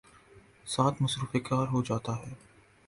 [0.67, 2.33] ساتھ ''مصروف کار" ہو جاتا ہے۔